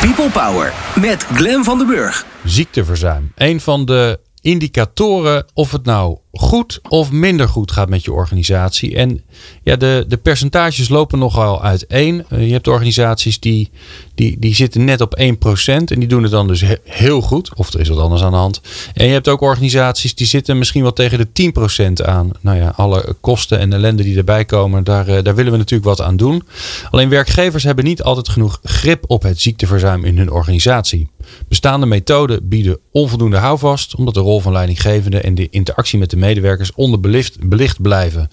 [0.00, 2.26] People Power met Glen van den Burg.
[2.44, 3.32] Ziekteverzuim.
[3.34, 8.96] Een van de indicatoren of het nou goed of minder goed gaat met je organisatie.
[8.96, 9.22] En
[9.62, 12.24] ja, de, de percentages lopen nogal uiteen.
[12.32, 13.70] Uh, je hebt organisaties die,
[14.14, 15.24] die, die zitten net op 1%
[15.64, 17.54] en die doen het dan dus heel goed.
[17.54, 18.60] Of er is wat anders aan de hand.
[18.94, 21.52] En je hebt ook organisaties die zitten misschien wel tegen de
[22.00, 22.30] 10% aan.
[22.40, 25.88] Nou ja, alle kosten en ellende die erbij komen, daar, uh, daar willen we natuurlijk
[25.88, 26.42] wat aan doen.
[26.90, 31.08] Alleen werkgevers hebben niet altijd genoeg grip op het ziekteverzuim in hun organisatie.
[31.48, 36.16] Bestaande methoden bieden onvoldoende houvast, omdat de rol van leidinggevende en de interactie met de
[36.16, 38.30] medewerkers onderbelicht belicht blijven.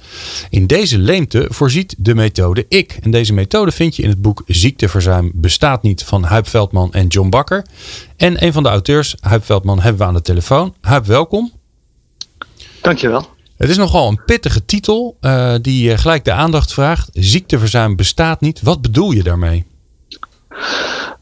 [0.49, 2.98] In deze leemte voorziet de methode ik.
[3.02, 7.08] En deze methode vind je in het boek Ziekteverzuim bestaat niet van Huip Veldman en
[7.08, 7.66] John Bakker.
[8.17, 10.75] En een van de auteurs, Huip Veldman, hebben we aan de telefoon.
[10.81, 11.52] Huip, welkom.
[12.81, 13.27] Dankjewel.
[13.58, 17.09] Het is nogal een pittige titel uh, die gelijk de aandacht vraagt.
[17.14, 18.62] Ziekteverzuim bestaat niet.
[18.62, 19.66] Wat bedoel je daarmee?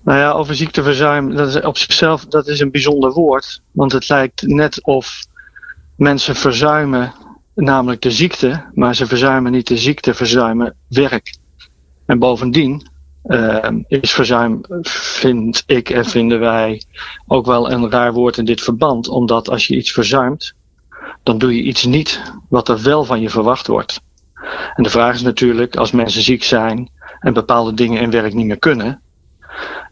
[0.03, 3.61] Nou ja, over ziekteverzuim, dat is op zichzelf dat is een bijzonder woord.
[3.71, 5.25] Want het lijkt net of
[5.95, 7.13] mensen verzuimen,
[7.55, 11.37] namelijk de ziekte, maar ze verzuimen niet de ziekte, verzuimen werk.
[12.05, 12.91] En bovendien
[13.25, 16.83] uh, is verzuim, vind ik en vinden wij,
[17.27, 19.07] ook wel een raar woord in dit verband.
[19.07, 20.53] Omdat als je iets verzuimt,
[21.23, 24.01] dan doe je iets niet wat er wel van je verwacht wordt.
[24.75, 28.45] En de vraag is natuurlijk, als mensen ziek zijn en bepaalde dingen in werk niet
[28.45, 29.01] meer kunnen,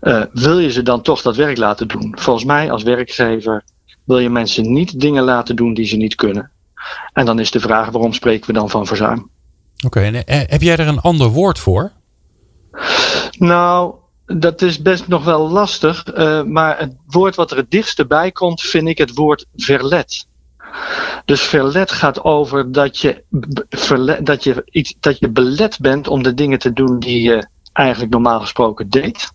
[0.02, 2.16] uh, wil je ze dan toch dat werk laten doen?
[2.20, 3.64] Volgens mij als werkgever
[4.04, 6.52] wil je mensen niet dingen laten doen die ze niet kunnen.
[7.14, 9.30] En dan is de vraag waarom spreken we dan van verzuim?
[9.86, 11.92] Oké, okay, en eh, heb jij er een ander woord voor?
[13.38, 16.18] Nou, dat is best nog wel lastig.
[16.18, 20.28] Uh, maar het woord wat er het dichtste bij komt, vind ik het woord verlet.
[21.26, 23.24] Dus verlet gaat over dat je,
[23.70, 27.48] verlet, dat, je iets, dat je belet bent om de dingen te doen die je
[27.74, 29.32] eigenlijk normaal gesproken deed.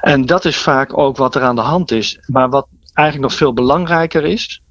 [0.00, 2.18] En dat is vaak ook wat er aan de hand is.
[2.26, 4.62] Maar wat eigenlijk nog veel belangrijker is,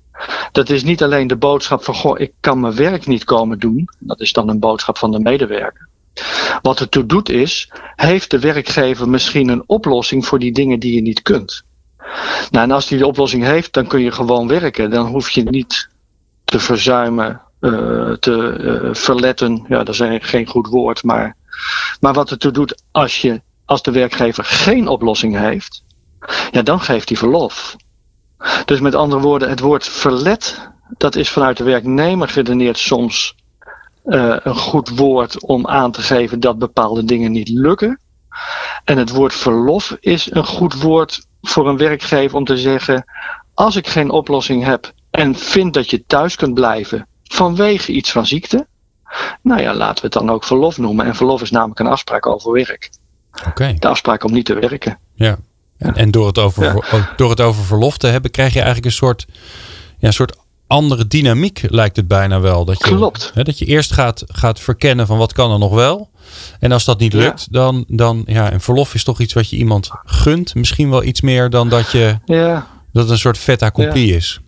[0.51, 3.89] dat is niet alleen de boodschap van goh, ik kan mijn werk niet komen doen.
[3.99, 5.87] Dat is dan een boodschap van de medewerker.
[6.61, 10.95] Wat het toe doet is, heeft de werkgever misschien een oplossing voor die dingen die
[10.95, 11.63] je niet kunt?
[12.51, 14.89] Nou, en als die de oplossing heeft, dan kun je gewoon werken.
[14.89, 15.89] Dan hoef je niet
[16.43, 19.65] te verzuimen, uh, te uh, verletten.
[19.67, 21.35] Ja, dat is geen goed woord, maar,
[21.99, 25.83] maar wat het toe doet als je als de werkgever geen oplossing heeft,
[26.51, 27.75] ja, dan geeft hij verlof.
[28.65, 33.35] Dus met andere woorden, het woord verlet, dat is vanuit de werknemer gedeneerd soms
[34.05, 37.99] uh, een goed woord om aan te geven dat bepaalde dingen niet lukken.
[38.83, 43.05] En het woord verlof is een goed woord voor een werkgever om te zeggen:
[43.53, 48.25] als ik geen oplossing heb en vind dat je thuis kunt blijven vanwege iets van
[48.25, 48.67] ziekte,
[49.41, 51.05] nou ja, laten we het dan ook verlof noemen.
[51.05, 52.89] En verlof is namelijk een afspraak over werk.
[53.47, 53.75] Okay.
[53.79, 54.99] De afspraak om niet te werken.
[55.15, 55.37] Ja.
[55.77, 57.13] En, en door, het over, ja.
[57.15, 59.25] door het over verlof te hebben, krijg je eigenlijk een soort,
[59.97, 60.35] ja, een soort
[60.67, 62.65] andere dynamiek, lijkt het bijna wel.
[62.65, 63.31] Dat je, Klopt.
[63.33, 66.09] Hè, dat je eerst gaat, gaat verkennen van wat kan er nog wel.
[66.59, 67.59] En als dat niet lukt, ja.
[67.59, 70.55] dan, dan ja, en verlof is toch iets wat je iemand gunt.
[70.55, 72.67] Misschien wel iets meer dan dat je ja.
[72.91, 74.15] dat een soort fait accompli ja.
[74.15, 74.39] is.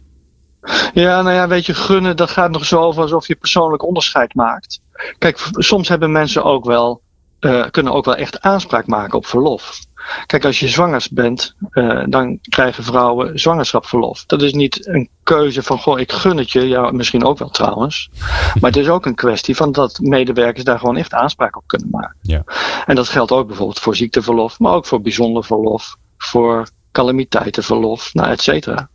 [0.94, 4.36] Ja, nou ja, weet je, gunnen, dat gaat nog zo over alsof je persoonlijk onderscheid
[4.36, 4.80] maakt.
[5.18, 7.02] Kijk, soms hebben mensen ook wel
[7.46, 9.80] uh, kunnen ook wel echt aanspraak maken op verlof.
[10.26, 14.26] Kijk, als je zwanger bent, uh, dan krijgen vrouwen zwangerschapsverlof.
[14.26, 16.68] Dat is niet een keuze van, goh, ik gun het je.
[16.68, 18.10] Ja, misschien ook wel trouwens.
[18.60, 21.90] Maar het is ook een kwestie van dat medewerkers daar gewoon echt aanspraak op kunnen
[21.92, 22.18] maken.
[22.22, 22.44] Ja.
[22.86, 28.30] En dat geldt ook bijvoorbeeld voor ziekteverlof, maar ook voor bijzonder verlof, voor calamiteitenverlof, nou,
[28.30, 28.90] et cetera.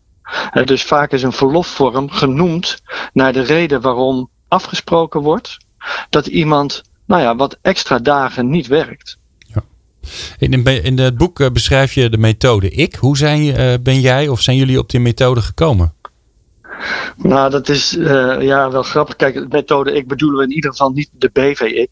[0.54, 2.82] Uh, dus vaak is een verlofvorm genoemd
[3.12, 5.56] naar de reden waarom afgesproken wordt
[6.10, 9.18] dat iemand nou ja, wat extra dagen niet werkt.
[9.38, 9.62] Ja.
[10.38, 12.94] In, in het boek beschrijf je de methode ik.
[12.94, 15.94] Hoe zijn, ben jij of zijn jullie op die methode gekomen?
[17.16, 19.16] Nou, dat is uh, ja, wel grappig.
[19.16, 21.90] Kijk, de methode ik bedoelen we in ieder geval niet de BV-ik.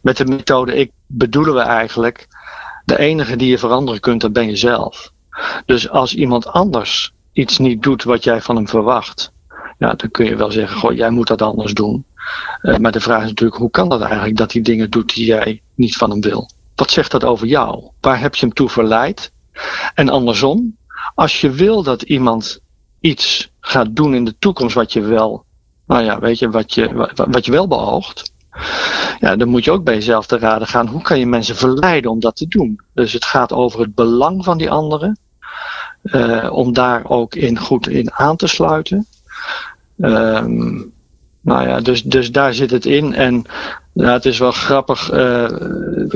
[0.00, 2.28] Met de methode ik bedoelen we eigenlijk
[2.84, 5.12] de enige die je veranderen kunt, dat ben je zelf.
[5.66, 9.32] Dus als iemand anders iets niet doet wat jij van hem verwacht,
[9.82, 12.04] ja, dan kun je wel zeggen, goh, jij moet dat anders doen.
[12.62, 15.24] Uh, maar de vraag is natuurlijk, hoe kan dat eigenlijk dat hij dingen doet die
[15.24, 16.50] jij niet van hem wil?
[16.74, 17.90] Wat zegt dat over jou?
[18.00, 19.32] Waar heb je hem toe verleid?
[19.94, 20.76] En andersom,
[21.14, 22.60] als je wil dat iemand
[23.00, 25.44] iets gaat doen in de toekomst wat je wel,
[25.86, 28.32] nou ja, weet je, wat je, wat, wat je wel beoogt.
[29.20, 30.86] Ja, dan moet je ook bij jezelf te raden gaan.
[30.86, 32.80] Hoe kan je mensen verleiden om dat te doen?
[32.94, 35.18] Dus het gaat over het belang van die anderen.
[36.02, 39.06] Uh, om daar ook in goed in aan te sluiten.
[40.02, 40.92] Um,
[41.40, 43.14] nou ja, dus, dus daar zit het in.
[43.14, 43.46] En
[43.94, 45.12] Ja, het is wel grappig.
[45.12, 45.48] Uh,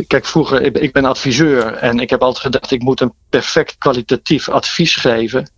[0.06, 3.78] kijk, vroeger, ik, ik, ben adviseur en ik heb altijd gedacht, ik moet een perfect
[3.78, 5.50] kwalitatief advies geven.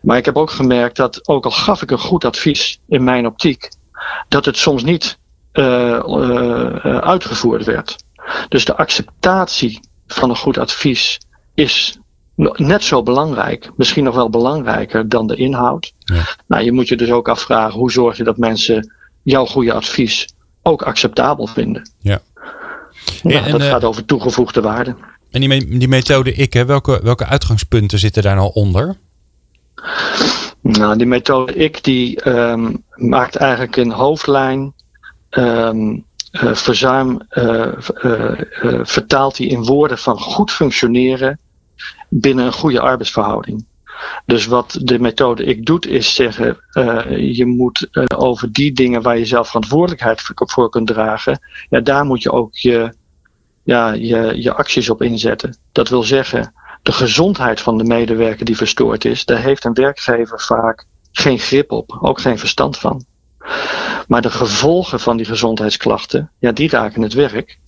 [0.00, 3.26] Maar ik heb ook gemerkt dat, ook al gaf ik een goed advies in mijn
[3.26, 3.68] optiek,
[4.28, 5.18] dat het soms niet
[5.52, 8.04] uh, uh, uitgevoerd werd.
[8.48, 11.20] Dus de acceptatie van een goed advies
[11.54, 11.98] is
[12.56, 15.92] net zo belangrijk, misschien nog wel belangrijker dan de inhoud.
[15.98, 16.22] Ja.
[16.46, 18.92] Nou, je moet je dus ook afvragen hoe zorg je dat mensen
[19.22, 20.28] jouw goede advies
[20.62, 21.90] ook acceptabel vinden.
[21.98, 22.20] Ja.
[23.22, 24.96] Nou, en, dat gaat over toegevoegde waarde.
[25.30, 28.96] En die, die methode ik, hè, welke, welke uitgangspunten zitten daar nou onder?
[30.60, 34.72] Nou, die methode ik die um, maakt eigenlijk een hoofdlijn
[35.30, 37.72] um, uh, verzuim, uh,
[38.82, 41.38] vertaalt die in woorden van goed functioneren
[42.08, 43.66] binnen een goede arbeidsverhouding.
[44.26, 46.58] Dus wat de methode ik doet is zeggen,
[47.34, 52.22] je moet over die dingen waar je zelf verantwoordelijkheid voor kunt dragen, ja, daar moet
[52.22, 52.94] je ook je,
[53.62, 55.56] ja, je, je acties op inzetten.
[55.72, 60.40] Dat wil zeggen, de gezondheid van de medewerker die verstoord is, daar heeft een werkgever
[60.40, 63.04] vaak geen grip op, ook geen verstand van.
[64.06, 67.58] Maar de gevolgen van die gezondheidsklachten, ja, die raken het werk.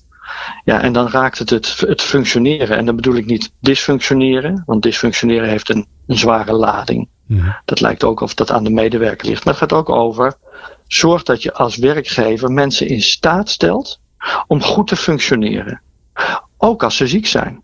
[0.64, 2.76] Ja, en dan raakt het, het het functioneren.
[2.76, 7.08] En dan bedoel ik niet dysfunctioneren, want dysfunctioneren heeft een, een zware lading.
[7.26, 7.62] Ja.
[7.64, 9.44] Dat lijkt ook of dat aan de medewerker ligt.
[9.44, 10.34] Maar het gaat ook over,
[10.86, 14.00] zorg dat je als werkgever mensen in staat stelt
[14.46, 15.82] om goed te functioneren.
[16.56, 17.62] Ook als ze ziek zijn.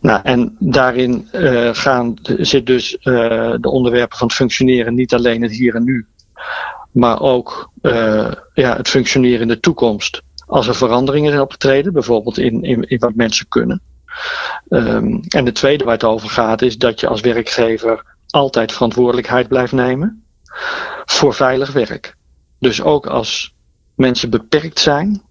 [0.00, 5.42] Nou, en daarin uh, gaan, zit dus uh, de onderwerpen van het functioneren niet alleen
[5.42, 6.06] het hier en nu,
[6.92, 10.22] maar ook uh, ja, het functioneren in de toekomst.
[10.46, 13.80] Als er veranderingen zijn opgetreden, bijvoorbeeld in, in, in wat mensen kunnen.
[14.68, 19.48] Um, en de tweede waar het over gaat, is dat je als werkgever altijd verantwoordelijkheid
[19.48, 20.24] blijft nemen
[21.04, 22.16] voor veilig werk.
[22.58, 23.54] Dus ook als
[23.94, 25.22] mensen beperkt zijn,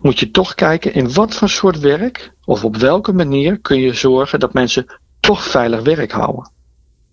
[0.00, 3.94] moet je toch kijken in wat voor soort werk of op welke manier kun je
[3.94, 4.86] zorgen dat mensen
[5.20, 6.50] toch veilig werk houden.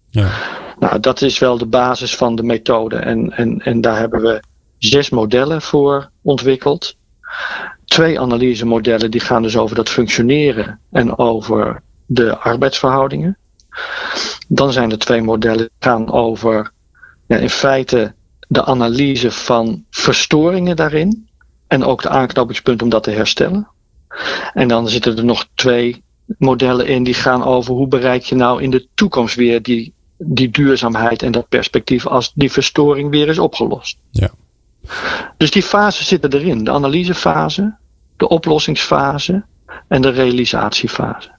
[0.10, 0.32] Ja.
[0.80, 2.96] Nou, dat is wel de basis van de methode.
[2.96, 4.44] En, en, en daar hebben we
[4.78, 6.96] zes modellen voor ontwikkeld.
[7.86, 13.38] Twee analysemodellen die gaan dus over dat functioneren en over de arbeidsverhoudingen.
[14.48, 16.72] Dan zijn er twee modellen die gaan over
[17.28, 18.14] ja, in feite
[18.48, 21.28] de analyse van verstoringen daarin.
[21.68, 23.68] En ook de aanknopingspunt om dat te herstellen.
[24.54, 26.04] En dan zitten er nog twee
[26.38, 30.50] modellen in die gaan over hoe bereik je nou in de toekomst weer die, die
[30.50, 33.98] duurzaamheid en dat perspectief als die verstoring weer is opgelost.
[34.12, 34.30] Ja.
[35.38, 36.64] Dus die fases zitten erin.
[36.64, 37.78] De analysefase,
[38.18, 39.46] de oplossingsfase
[39.88, 41.38] en de realisatiefase.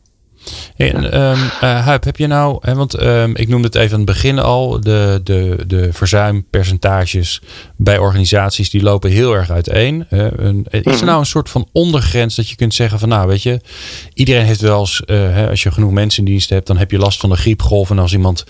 [0.77, 4.01] En, um, uh, Huip, heb je nou, hè, want um, ik noemde het even aan
[4.01, 7.41] het begin al, de, de, de verzuimpercentages
[7.77, 10.07] bij organisaties die lopen heel erg uiteen.
[10.11, 11.05] Uh, een, is er mhm.
[11.05, 13.61] nou een soort van ondergrens dat je kunt zeggen van nou weet je,
[14.15, 16.91] iedereen heeft wel eens, uh, hè, als je genoeg mensen in dienst hebt, dan heb
[16.91, 18.45] je last van een griepgolf en als iemand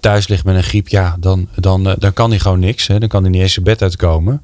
[0.00, 2.86] thuis ligt met een griep, ja, dan, dan, dan kan hij gewoon niks.
[2.86, 4.42] Hè, dan kan hij niet eens zijn bed uitkomen.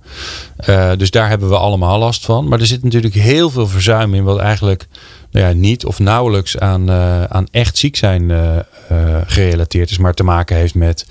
[0.97, 2.49] dus daar hebben we allemaal last van.
[2.49, 4.89] Maar er zit natuurlijk heel veel verzuim in wat eigenlijk
[5.33, 8.57] nou ja, niet of nauwelijks aan, uh, aan echt ziek zijn uh,
[8.93, 11.07] uh, gerelateerd is, maar te maken heeft met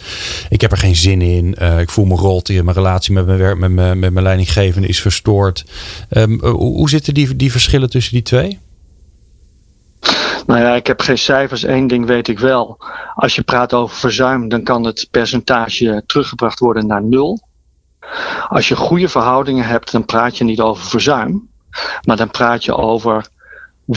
[0.50, 3.58] ik heb er geen zin in, ik voel me rot, mijn relatie met mijn werk,
[3.58, 5.66] met mijn, met mijn leidinggevende is verstoord.
[6.40, 8.60] Hoe, hoe zitten die, die verschillen tussen die twee?
[10.46, 11.64] Nou ja, ik heb geen cijfers.
[11.64, 12.78] Eén ding weet ik wel.
[13.16, 17.40] Als je praat over verzuim, dan kan het percentage teruggebracht worden naar nul.
[18.48, 21.50] Als je goede verhoudingen hebt, dan praat je niet over verzuim.
[22.06, 23.28] Maar dan praat je over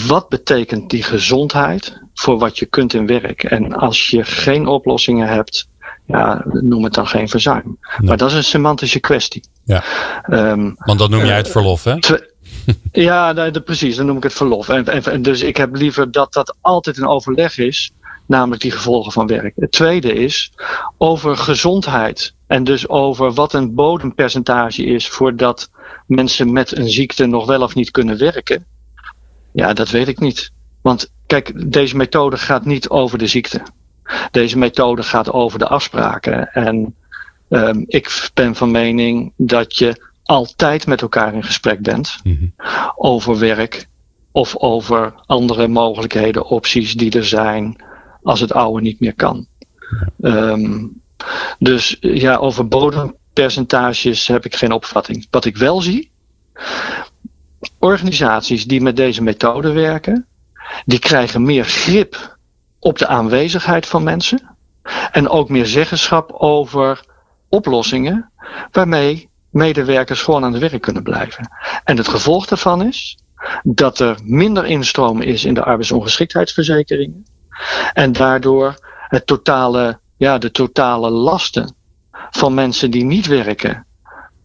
[0.02, 3.44] wat betekent die gezondheid voor wat je kunt in werk?
[3.44, 5.68] En als je geen oplossingen hebt,
[6.06, 7.78] ja, noem het dan geen verzuim.
[7.98, 9.42] Maar dat is een semantische kwestie.
[9.64, 9.84] Ja.
[10.30, 11.94] Um, Want dan noem jij het verlof, hè?
[12.92, 14.68] ja, de, precies, dan noem ik het verlof.
[14.68, 17.92] En, en, dus ik heb liever dat dat altijd een overleg is,
[18.26, 19.52] namelijk die gevolgen van werk.
[19.56, 20.52] Het tweede is
[20.98, 22.34] over gezondheid.
[22.46, 25.70] En dus over wat een bodempercentage is voordat
[26.06, 28.66] mensen met een ziekte nog wel of niet kunnen werken.
[29.54, 30.52] Ja, dat weet ik niet.
[30.82, 33.62] Want kijk, deze methode gaat niet over de ziekte.
[34.30, 36.52] Deze methode gaat over de afspraken.
[36.52, 36.94] En
[37.48, 42.54] um, ik ben van mening dat je altijd met elkaar in gesprek bent mm-hmm.
[42.96, 43.86] over werk
[44.32, 47.82] of over andere mogelijkheden, opties die er zijn
[48.22, 49.46] als het oude niet meer kan.
[50.20, 51.02] Um,
[51.58, 55.26] dus ja, over bodempercentages heb ik geen opvatting.
[55.30, 56.10] Wat ik wel zie,
[57.84, 60.26] organisaties die met deze methode werken,
[60.84, 62.38] die krijgen meer grip
[62.78, 64.56] op de aanwezigheid van mensen
[65.10, 67.04] en ook meer zeggenschap over
[67.48, 68.30] oplossingen
[68.70, 71.50] waarmee medewerkers gewoon aan het werk kunnen blijven.
[71.84, 73.18] En het gevolg daarvan is
[73.62, 77.26] dat er minder instroom is in de arbeidsongeschiktheidsverzekeringen.
[77.92, 81.74] En daardoor het totale, ja, de totale lasten
[82.30, 83.86] van mensen die niet werken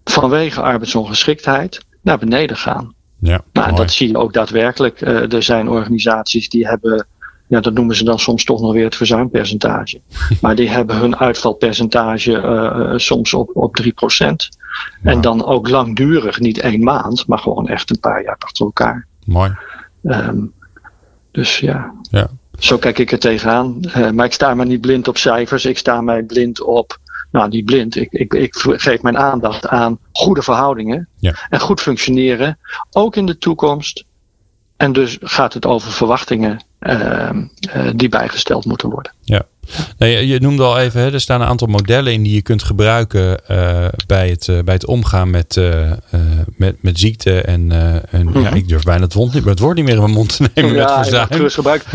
[0.04, 2.98] vanwege arbeidsongeschiktheid naar beneden gaan.
[3.20, 5.02] Ja, nou, dat zie je ook daadwerkelijk.
[5.02, 7.08] Uh, er zijn organisaties die hebben,
[7.48, 10.02] ja, dat noemen ze dan soms toch nog weer het verzuimpercentage.
[10.42, 13.86] maar die hebben hun uitvalpercentage uh, soms op, op 3%.
[14.18, 14.38] Ja.
[15.04, 19.06] En dan ook langdurig, niet één maand, maar gewoon echt een paar jaar achter elkaar.
[19.26, 19.56] Mooi.
[20.04, 20.54] Um,
[21.32, 21.94] dus ja.
[22.10, 22.30] ja.
[22.60, 23.80] Zo kijk ik er tegenaan.
[23.98, 25.66] Uh, maar ik sta maar niet blind op cijfers.
[25.66, 26.98] Ik sta mij blind op
[27.32, 27.96] nou, niet blind.
[27.96, 31.36] Ik, ik, ik geef mijn aandacht aan goede verhoudingen ja.
[31.50, 32.60] en goed functioneren,
[32.92, 34.06] ook in de toekomst.
[34.78, 37.30] En dus gaat het over verwachtingen uh,
[37.76, 39.14] uh, die bijgesteld moeten worden.
[39.22, 39.42] Ja.
[39.98, 42.64] Nee, je noemde al even, hè, er staan een aantal modellen in die je kunt
[42.64, 45.92] gebruiken uh, bij, het, uh, bij het omgaan met, uh,
[46.56, 47.42] met, met ziekte.
[47.42, 47.72] En,
[48.12, 48.42] en mm -hmm.
[48.42, 50.50] ja, ik durf bijna het, wond niet, het woord niet meer in mijn mond te
[50.54, 51.28] nemen ja, met verzuim.
[51.40, 51.86] Ja, gebruik.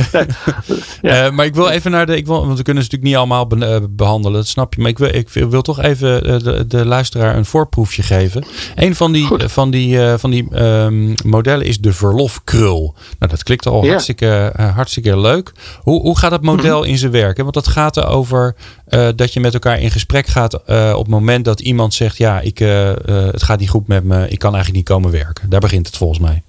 [1.02, 1.30] ja.
[1.30, 3.46] maar ik wil even naar de, ik wil, want we kunnen ze natuurlijk niet allemaal
[3.46, 4.80] be behandelen, dat snap je.
[4.80, 8.44] Maar ik wil, ik wil toch even de, de luisteraar een voorproefje geven.
[8.74, 12.94] Een van die, van die, van die um, modellen is de verlofkrul.
[13.18, 15.52] Nou, dat klinkt al hartstikke, hartstikke leuk.
[15.80, 16.90] Hoe, hoe gaat dat model mm -hmm.
[16.90, 17.36] in zijn werk?
[17.36, 18.54] Want dat gaat erover
[18.88, 22.16] uh, dat je met elkaar in gesprek gaat uh, op het moment dat iemand zegt:
[22.16, 25.50] Ja, ik, uh, het gaat niet goed met me, ik kan eigenlijk niet komen werken.
[25.50, 26.42] Daar begint het volgens mij.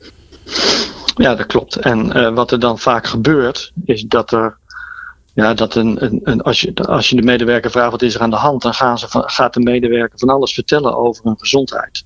[1.15, 1.75] Ja, dat klopt.
[1.75, 4.57] En wat er dan vaak gebeurt, is dat er.
[5.33, 8.21] Ja, dat een, een, een, als, je, als je de medewerker vraagt wat is er
[8.21, 11.39] aan de hand, dan gaan ze van, gaat de medewerker van alles vertellen over hun
[11.39, 12.05] gezondheid.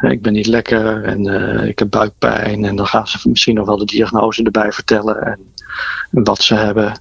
[0.00, 1.26] Ik ben niet lekker en
[1.68, 2.64] ik heb buikpijn.
[2.64, 5.38] En dan gaan ze misschien nog wel de diagnose erbij vertellen en,
[6.10, 7.00] en wat ze hebben.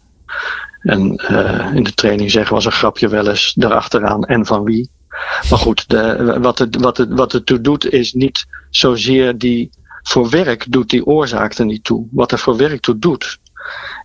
[0.87, 4.89] En uh, in de training zeggen was een grapje wel eens erachteraan en van wie.
[5.49, 9.69] Maar goed, de, wat, het, wat, het, wat het toe doet is niet zozeer die.
[10.03, 12.07] Voor werk doet die oorzaak er niet toe.
[12.11, 13.39] Wat er voor werk toe doet,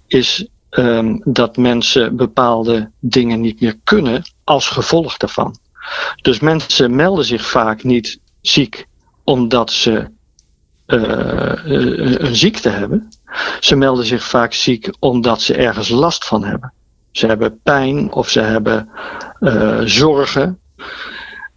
[0.07, 5.57] is um, dat mensen bepaalde dingen niet meer kunnen als gevolg daarvan.
[6.23, 8.87] Dus mensen melden zich vaak niet ziek
[9.25, 10.11] omdat ze
[10.87, 11.53] uh,
[12.19, 13.09] een ziekte hebben.
[13.61, 16.73] Ze melden zich vaak ziek omdat ze ergens last van hebben.
[17.11, 18.89] Ze hebben pijn of ze hebben
[19.41, 20.61] uh, zorgen.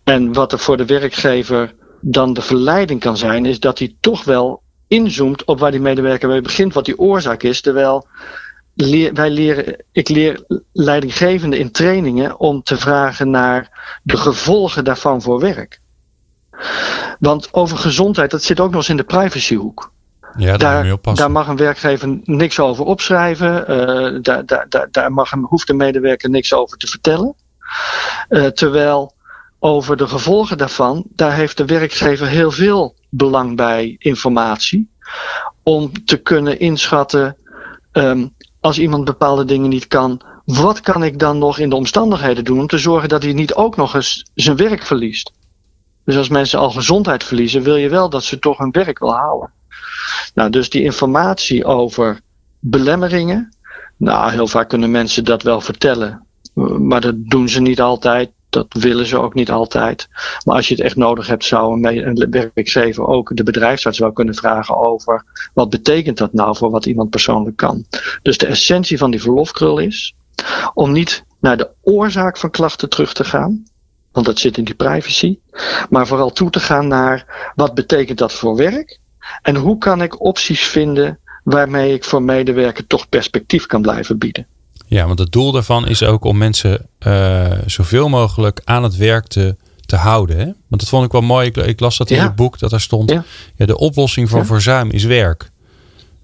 [0.04, 4.24] En wat er voor de werkgever dan de verleiding kan zijn, is dat hij toch
[4.24, 7.62] wel inzoomt op waar die medewerker mee begint, wat die oorzaak is.
[7.62, 8.08] Terwijl
[9.14, 15.40] wij leren, ik leer leidinggevenden in trainingen om te vragen naar de gevolgen daarvan voor
[15.40, 15.80] werk.
[17.20, 19.94] Want over gezondheid, dat zit ook nog eens in de privacyhoek.
[20.38, 23.72] Ja, daar, daar, mag een werkgever niks over opschrijven.
[23.72, 27.36] Uh, daar, daar, daar mag een, hoeft de medewerker niks over te vertellen.
[28.30, 29.14] Uh, terwijl
[29.60, 34.90] over de gevolgen daarvan, daar heeft de werkgever heel veel belang bij informatie.
[35.64, 37.38] Om te kunnen inschatten,
[37.92, 42.44] um, als iemand bepaalde dingen niet kan, wat kan ik dan nog in de omstandigheden
[42.44, 45.32] doen om te zorgen dat hij niet ook nog eens zijn werk verliest.
[46.06, 49.14] Dus als mensen al gezondheid verliezen, wil je wel dat ze toch hun werk wil
[49.14, 49.52] houden.
[50.34, 52.20] Nou, dus die informatie over
[52.60, 53.56] belemmeringen.
[53.98, 56.26] Nou, heel vaak kunnen mensen dat wel vertellen.
[56.80, 58.32] Maar dat doen ze niet altijd.
[58.50, 60.08] Dat willen ze ook niet altijd.
[60.44, 64.36] Maar als je het echt nodig hebt, zou een werkgever ook de bedrijfsarts wel kunnen
[64.36, 67.86] vragen over wat betekent dat nou voor wat iemand persoonlijk kan.
[68.22, 70.16] Dus de essentie van die verlofkrul is
[70.74, 73.64] om niet naar de oorzaak van klachten terug te gaan,
[74.12, 75.40] want dat zit in die privacy.
[75.90, 79.00] Maar vooral toe te gaan naar wat betekent dat voor werk
[79.42, 84.48] en hoe kan ik opties vinden waarmee ik voor medewerker toch perspectief kan blijven bieden.
[84.88, 89.28] Ja, want het doel daarvan is ook om mensen uh, zoveel mogelijk aan het werk
[89.28, 89.56] te,
[89.86, 90.38] te houden.
[90.38, 90.46] Hè?
[90.46, 91.48] Want dat vond ik wel mooi.
[91.48, 92.24] Ik, ik las dat in ja.
[92.24, 93.10] het boek dat daar stond.
[93.10, 93.24] Ja.
[93.56, 94.46] ja de oplossing van ja.
[94.46, 95.50] verzuim is werk.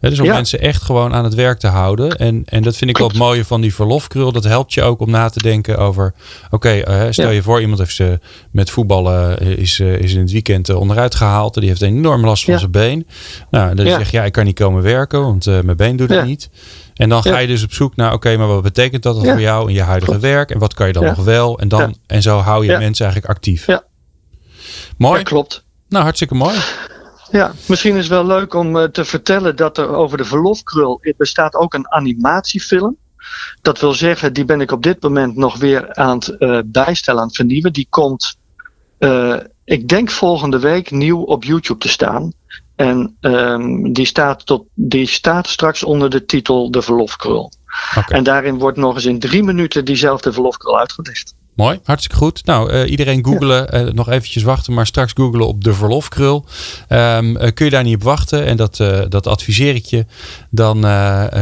[0.01, 0.33] He, dus om ja.
[0.33, 2.17] mensen echt gewoon aan het werk te houden.
[2.17, 4.31] En, en dat vind ik wel het mooie van die verlofkrul.
[4.31, 6.13] Dat helpt je ook om na te denken over...
[6.45, 7.31] Oké, okay, uh, stel ja.
[7.31, 8.19] je voor iemand heeft ze
[8.51, 9.39] met voetballen...
[9.57, 11.53] is, uh, is in het weekend onderuit gehaald.
[11.53, 12.59] Die heeft enorm last van ja.
[12.59, 13.07] zijn been.
[13.49, 15.21] Nou, dan zeg je, ja, ik kan niet komen werken.
[15.21, 16.49] Want uh, mijn been doet het niet.
[16.95, 18.07] En dan ga je dus op zoek naar...
[18.07, 20.51] Oké, okay, maar wat betekent dat voor jou in je huidige werk?
[20.51, 21.59] En wat kan je dan nog wel?
[21.59, 23.65] En, dan, en zo hou je mensen eigenlijk actief.
[23.65, 23.83] Ja.
[24.97, 25.23] Mooi.
[25.23, 25.63] klopt.
[25.89, 26.57] Nou, hartstikke mooi.
[27.31, 30.99] Ja, misschien is het wel leuk om uh, te vertellen dat er over de verlofkrul
[31.01, 32.97] er bestaat ook een animatiefilm.
[33.61, 37.21] Dat wil zeggen, die ben ik op dit moment nog weer aan het uh, bijstellen,
[37.21, 37.73] aan het vernieuwen.
[37.73, 38.37] Die komt,
[38.99, 42.33] uh, ik denk volgende week nieuw op YouTube te staan.
[42.75, 47.51] En um, die, staat tot, die staat straks onder de titel De Verlofkrul.
[47.97, 48.17] Okay.
[48.17, 51.35] En daarin wordt nog eens in drie minuten diezelfde verlofkrul uitgelegd.
[51.53, 52.45] Mooi, hartstikke goed.
[52.45, 53.85] Nou, uh, iedereen googelen, ja.
[53.85, 56.45] uh, nog eventjes wachten, maar straks googelen op de verlofkrul.
[56.89, 58.77] Um, uh, kun je daar niet op wachten en dat,
[59.09, 60.05] dat adviseer ik je.
[60.49, 60.81] Dan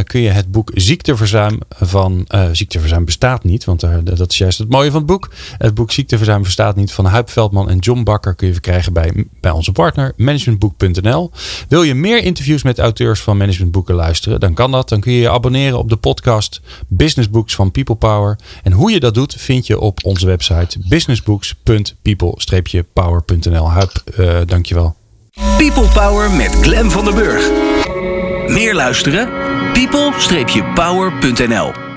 [0.04, 4.92] kun je het boek Ziekteverzuim van, Ziekteverzuim bestaat niet, want dat is juist het mooie
[4.92, 5.30] van het boek.
[5.58, 9.26] Het boek Ziekteverzuim bestaat niet van Huip Veldman en John Bakker kun je verkrijgen bij,
[9.42, 11.32] bij onze partner managementboek.nl.
[11.68, 14.90] Wil je meer interviews met auteurs van managementboeken luisteren, dan kan dat.
[14.90, 18.40] Dan kun je je abonneren op de podcast Business Books van People Power.
[18.64, 23.72] En hoe je dat doet, vind je op onze website businessbooks.people-power.nl.
[23.72, 24.96] Huip, uh, dankjewel.
[25.58, 27.50] People Power met Glen van der Burg.
[28.48, 29.30] Meer luisteren?
[29.74, 31.89] people-power.nl